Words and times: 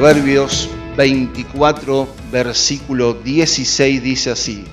Proverbios 0.00 0.70
24, 0.96 2.08
versículo 2.32 3.12
16 3.12 4.02
dice 4.02 4.30
así, 4.30 4.64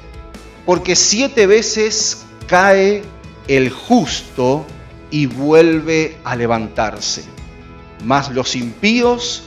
porque 0.66 0.96
siete 0.96 1.48
veces 1.48 2.24
cae 2.48 3.04
el 3.50 3.70
justo 3.70 4.66
y 5.12 5.26
vuelve 5.26 6.16
a 6.24 6.38
levantarse, 6.38 7.26
mas 8.06 8.32
los 8.32 8.56
impíos 8.56 9.44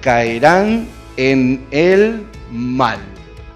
caerán 0.00 0.86
en 1.16 1.66
el 1.72 2.24
mal. 2.52 3.00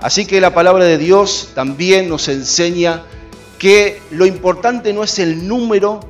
Así 0.00 0.26
que 0.26 0.40
la 0.40 0.52
palabra 0.52 0.86
de 0.86 0.98
Dios 0.98 1.52
también 1.54 2.08
nos 2.08 2.26
enseña 2.26 3.04
que 3.60 4.02
lo 4.10 4.26
importante 4.26 4.92
no 4.92 5.04
es 5.04 5.20
el 5.20 5.46
número 5.46 6.00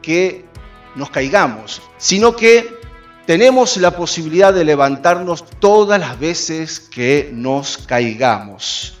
que 0.00 0.46
nos 0.96 1.10
caigamos, 1.10 1.82
sino 1.98 2.34
que 2.34 2.79
tenemos 3.26 3.76
la 3.76 3.96
posibilidad 3.96 4.52
de 4.52 4.64
levantarnos 4.64 5.44
todas 5.60 6.00
las 6.00 6.18
veces 6.18 6.80
que 6.80 7.30
nos 7.32 7.78
caigamos. 7.78 8.94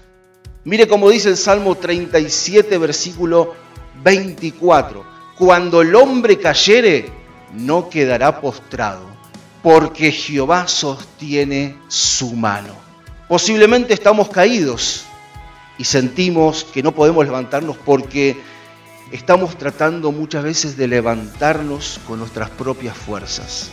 Mire 0.64 0.86
cómo 0.86 1.10
dice 1.10 1.30
el 1.30 1.36
Salmo 1.36 1.74
37, 1.74 2.78
versículo 2.78 3.54
24. 4.02 5.04
Cuando 5.38 5.80
el 5.80 5.94
hombre 5.94 6.38
cayere, 6.38 7.10
no 7.54 7.88
quedará 7.88 8.40
postrado, 8.40 9.06
porque 9.62 10.12
Jehová 10.12 10.68
sostiene 10.68 11.76
su 11.88 12.34
mano. 12.34 12.74
Posiblemente 13.26 13.94
estamos 13.94 14.28
caídos 14.28 15.04
y 15.78 15.84
sentimos 15.84 16.64
que 16.64 16.82
no 16.82 16.92
podemos 16.92 17.24
levantarnos 17.24 17.76
porque 17.78 18.36
estamos 19.12 19.56
tratando 19.56 20.12
muchas 20.12 20.44
veces 20.44 20.76
de 20.76 20.88
levantarnos 20.88 22.00
con 22.06 22.18
nuestras 22.18 22.50
propias 22.50 22.96
fuerzas 22.96 23.70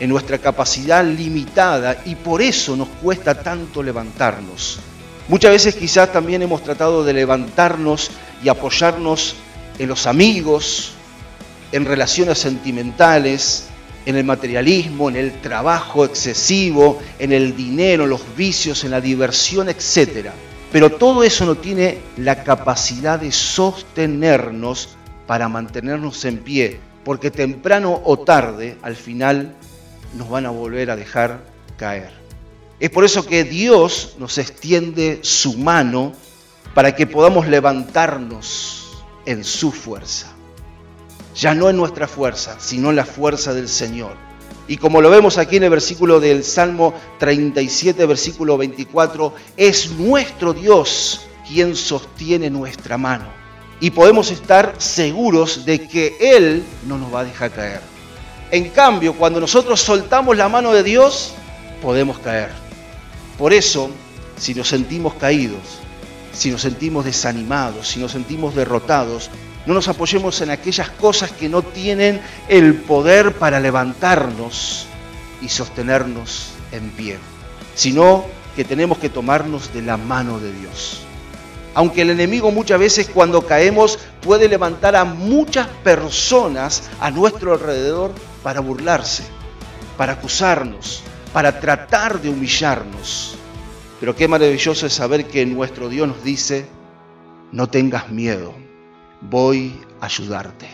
en 0.00 0.10
nuestra 0.10 0.38
capacidad 0.38 1.04
limitada 1.04 2.02
y 2.04 2.14
por 2.14 2.42
eso 2.42 2.76
nos 2.76 2.88
cuesta 2.88 3.42
tanto 3.42 3.82
levantarnos. 3.82 4.78
Muchas 5.28 5.50
veces 5.50 5.74
quizás 5.74 6.12
también 6.12 6.42
hemos 6.42 6.62
tratado 6.62 7.04
de 7.04 7.12
levantarnos 7.12 8.10
y 8.42 8.48
apoyarnos 8.48 9.34
en 9.78 9.88
los 9.88 10.06
amigos, 10.06 10.92
en 11.72 11.84
relaciones 11.84 12.38
sentimentales, 12.38 13.66
en 14.06 14.16
el 14.16 14.24
materialismo, 14.24 15.10
en 15.10 15.16
el 15.16 15.40
trabajo 15.40 16.04
excesivo, 16.04 16.98
en 17.18 17.32
el 17.32 17.54
dinero, 17.54 18.06
los 18.06 18.22
vicios, 18.36 18.84
en 18.84 18.90
la 18.90 19.02
diversión, 19.02 19.68
etc. 19.68 20.30
Pero 20.72 20.90
todo 20.90 21.22
eso 21.22 21.44
no 21.44 21.56
tiene 21.56 21.98
la 22.16 22.42
capacidad 22.42 23.20
de 23.20 23.32
sostenernos 23.32 24.96
para 25.26 25.48
mantenernos 25.48 26.24
en 26.24 26.38
pie, 26.38 26.80
porque 27.04 27.30
temprano 27.30 28.00
o 28.04 28.18
tarde, 28.18 28.78
al 28.80 28.96
final, 28.96 29.54
nos 30.14 30.28
van 30.28 30.46
a 30.46 30.50
volver 30.50 30.90
a 30.90 30.96
dejar 30.96 31.40
caer. 31.76 32.12
Es 32.80 32.90
por 32.90 33.04
eso 33.04 33.26
que 33.26 33.44
Dios 33.44 34.14
nos 34.18 34.38
extiende 34.38 35.20
su 35.22 35.58
mano 35.58 36.12
para 36.74 36.94
que 36.94 37.06
podamos 37.06 37.48
levantarnos 37.48 39.02
en 39.26 39.42
su 39.44 39.72
fuerza. 39.72 40.28
Ya 41.34 41.54
no 41.54 41.68
en 41.70 41.76
nuestra 41.76 42.06
fuerza, 42.06 42.56
sino 42.60 42.90
en 42.90 42.96
la 42.96 43.04
fuerza 43.04 43.52
del 43.52 43.68
Señor. 43.68 44.16
Y 44.68 44.76
como 44.76 45.00
lo 45.00 45.10
vemos 45.10 45.38
aquí 45.38 45.56
en 45.56 45.64
el 45.64 45.70
versículo 45.70 46.20
del 46.20 46.44
Salmo 46.44 46.94
37, 47.18 48.06
versículo 48.06 48.58
24, 48.58 49.34
es 49.56 49.90
nuestro 49.92 50.52
Dios 50.52 51.26
quien 51.48 51.74
sostiene 51.74 52.50
nuestra 52.50 52.98
mano. 52.98 53.26
Y 53.80 53.90
podemos 53.90 54.30
estar 54.30 54.74
seguros 54.78 55.64
de 55.64 55.88
que 55.88 56.16
Él 56.20 56.62
no 56.86 56.98
nos 56.98 57.12
va 57.12 57.20
a 57.20 57.24
dejar 57.24 57.50
caer. 57.50 57.97
En 58.50 58.70
cambio, 58.70 59.14
cuando 59.14 59.40
nosotros 59.40 59.80
soltamos 59.80 60.36
la 60.36 60.48
mano 60.48 60.72
de 60.72 60.82
Dios, 60.82 61.34
podemos 61.82 62.18
caer. 62.18 62.50
Por 63.36 63.52
eso, 63.52 63.90
si 64.38 64.54
nos 64.54 64.68
sentimos 64.68 65.14
caídos, 65.14 65.60
si 66.32 66.50
nos 66.50 66.62
sentimos 66.62 67.04
desanimados, 67.04 67.88
si 67.88 68.00
nos 68.00 68.12
sentimos 68.12 68.54
derrotados, 68.54 69.30
no 69.66 69.74
nos 69.74 69.88
apoyemos 69.88 70.40
en 70.40 70.50
aquellas 70.50 70.88
cosas 70.88 71.30
que 71.30 71.48
no 71.50 71.60
tienen 71.60 72.22
el 72.48 72.74
poder 72.74 73.34
para 73.34 73.60
levantarnos 73.60 74.86
y 75.42 75.50
sostenernos 75.50 76.52
en 76.72 76.88
pie, 76.90 77.18
sino 77.74 78.24
que 78.56 78.64
tenemos 78.64 78.96
que 78.96 79.10
tomarnos 79.10 79.74
de 79.74 79.82
la 79.82 79.98
mano 79.98 80.40
de 80.40 80.52
Dios. 80.52 81.02
Aunque 81.74 82.02
el 82.02 82.10
enemigo 82.10 82.50
muchas 82.50 82.80
veces 82.80 83.10
cuando 83.12 83.46
caemos 83.46 83.98
puede 84.22 84.48
levantar 84.48 84.96
a 84.96 85.04
muchas 85.04 85.68
personas 85.84 86.84
a 86.98 87.10
nuestro 87.10 87.52
alrededor 87.52 88.12
para 88.42 88.60
burlarse, 88.60 89.24
para 89.96 90.14
acusarnos, 90.14 91.02
para 91.32 91.60
tratar 91.60 92.20
de 92.20 92.30
humillarnos. 92.30 93.36
Pero 94.00 94.14
qué 94.14 94.28
maravilloso 94.28 94.86
es 94.86 94.92
saber 94.92 95.26
que 95.26 95.44
nuestro 95.44 95.88
Dios 95.88 96.08
nos 96.08 96.22
dice, 96.22 96.66
no 97.52 97.68
tengas 97.68 98.10
miedo, 98.10 98.54
voy 99.20 99.74
a 100.00 100.06
ayudarte. 100.06 100.68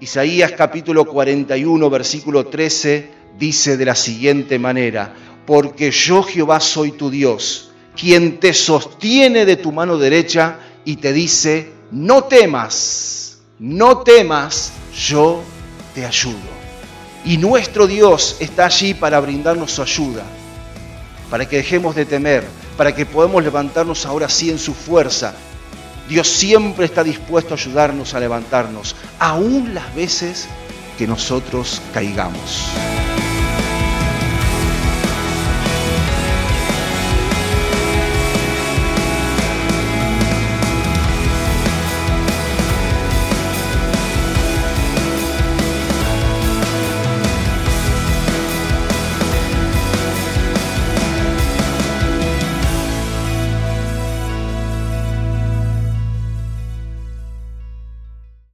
Isaías 0.00 0.52
capítulo 0.52 1.06
41, 1.06 1.88
versículo 1.88 2.46
13 2.46 3.10
dice 3.38 3.76
de 3.76 3.84
la 3.84 3.94
siguiente 3.94 4.58
manera, 4.58 5.14
porque 5.46 5.90
yo 5.90 6.22
Jehová 6.22 6.60
soy 6.60 6.92
tu 6.92 7.10
Dios, 7.10 7.70
quien 7.96 8.38
te 8.38 8.52
sostiene 8.52 9.46
de 9.46 9.56
tu 9.56 9.72
mano 9.72 9.96
derecha 9.96 10.58
y 10.84 10.96
te 10.96 11.12
dice, 11.12 11.70
no 11.90 12.24
temas, 12.24 13.38
no 13.58 13.98
temas, 14.02 14.72
yo 14.94 15.42
te 15.94 16.04
ayudo. 16.04 16.63
Y 17.24 17.38
nuestro 17.38 17.86
Dios 17.86 18.36
está 18.40 18.66
allí 18.66 18.92
para 18.92 19.18
brindarnos 19.20 19.72
su 19.72 19.82
ayuda, 19.82 20.24
para 21.30 21.48
que 21.48 21.56
dejemos 21.56 21.94
de 21.94 22.04
temer, 22.04 22.44
para 22.76 22.94
que 22.94 23.06
podamos 23.06 23.42
levantarnos 23.42 24.04
ahora 24.04 24.28
sí 24.28 24.50
en 24.50 24.58
su 24.58 24.74
fuerza. 24.74 25.34
Dios 26.08 26.28
siempre 26.28 26.84
está 26.84 27.02
dispuesto 27.02 27.54
a 27.54 27.56
ayudarnos 27.56 28.12
a 28.12 28.20
levantarnos, 28.20 28.94
aún 29.18 29.72
las 29.72 29.94
veces 29.94 30.46
que 30.98 31.06
nosotros 31.06 31.80
caigamos. 31.94 32.68